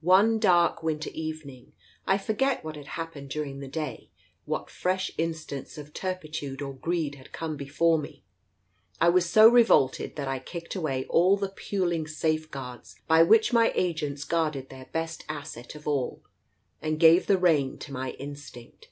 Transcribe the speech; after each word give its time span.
"One 0.00 0.40
dark 0.40 0.82
winter 0.82 1.10
evening— 1.14 1.72
I 2.08 2.18
forget 2.18 2.64
what 2.64 2.74
had 2.74 2.88
hap 2.98 3.14
pened 3.14 3.28
during 3.28 3.60
the 3.60 3.68
day, 3.68 4.10
what 4.44 4.68
fresh 4.68 5.12
instance 5.16 5.78
of 5.78 5.94
turpitude 5.94 6.60
or 6.60 6.74
greed 6.74 7.14
had 7.14 7.30
come 7.30 7.56
before 7.56 7.96
me— 7.96 8.24
I 9.00 9.10
was 9.10 9.30
so 9.30 9.48
revolted 9.48 10.16
that 10.16 10.26
I 10.26 10.40
kicked 10.40 10.74
away 10.74 11.04
all 11.04 11.36
the 11.36 11.50
puling 11.50 12.08
safeguards 12.08 12.96
by 13.06 13.22
which 13.22 13.52
my 13.52 13.70
agents 13.76 14.24
guarded 14.24 14.70
their 14.70 14.86
best 14.86 15.24
asset 15.28 15.76
of 15.76 15.86
all, 15.86 16.20
and 16.82 16.98
gave 16.98 17.28
the 17.28 17.38
rein 17.38 17.78
to 17.78 17.92
my 17.92 18.10
instinct. 18.14 18.88